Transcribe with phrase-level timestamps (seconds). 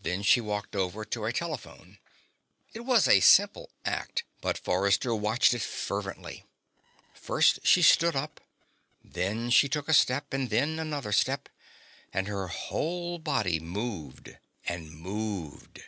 [0.00, 1.98] Then she walked over to a telephone.
[2.72, 6.44] It was a simple act but Forrester watched it fervently.
[7.14, 8.40] First she stood up,
[9.02, 11.48] and then she took a step, and then another step...
[12.12, 14.36] and her whole body moved.
[14.68, 15.82] And moved.